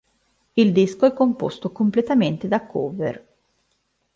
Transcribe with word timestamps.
Il 0.53 0.71
disco 0.71 1.05
è 1.05 1.13
composto 1.13 1.71
completamente 1.71 2.47
da 2.47 2.65
cover. 2.65 3.23